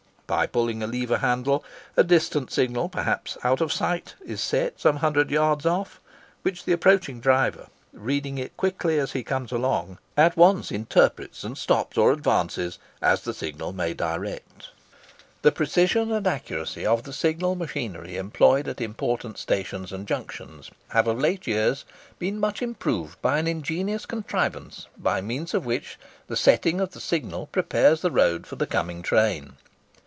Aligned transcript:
By 0.27 0.47
pulling 0.47 0.81
a 0.81 0.87
lever 0.87 1.17
handle, 1.17 1.61
a 1.97 2.05
distant 2.05 2.51
signal, 2.53 2.87
perhaps 2.87 3.37
out 3.43 3.59
of 3.59 3.73
sight, 3.73 4.15
is 4.25 4.39
set 4.39 4.79
some 4.79 4.95
hundred 4.95 5.29
yards 5.29 5.65
off, 5.65 5.99
which 6.43 6.63
the 6.63 6.71
approaching 6.71 7.19
driver—reading 7.19 8.37
it 8.37 8.55
quickly 8.55 8.97
as 8.97 9.11
he 9.11 9.23
comes 9.23 9.51
along—at 9.51 10.37
once 10.37 10.71
interprets, 10.71 11.43
and 11.43 11.57
stops 11.57 11.97
or 11.97 12.13
advances 12.13 12.79
as 13.01 13.23
the 13.23 13.33
signal 13.33 13.73
may 13.73 13.93
direct. 13.93 14.69
The 15.41 15.51
precision 15.51 16.13
and 16.13 16.25
accuracy 16.25 16.85
of 16.85 17.03
the 17.03 17.11
signal 17.11 17.55
machinery 17.55 18.15
employed 18.15 18.69
at 18.69 18.79
important 18.79 19.37
stations 19.37 19.91
and 19.91 20.07
junctions 20.07 20.71
have 20.91 21.07
of 21.07 21.19
late 21.19 21.45
years 21.45 21.83
been 22.19 22.39
much 22.39 22.61
improved 22.61 23.21
by 23.21 23.37
an 23.37 23.47
ingenious 23.49 24.05
contrivance, 24.05 24.87
by 24.97 25.19
means 25.19 25.53
of 25.53 25.65
which 25.65 25.99
the 26.27 26.37
setting 26.37 26.79
of 26.79 26.91
the 26.91 27.01
signal 27.01 27.47
prepares 27.47 27.99
the 27.99 28.11
road 28.11 28.47
for 28.47 28.55
the 28.55 28.65
coming 28.65 29.01
train. 29.01 29.57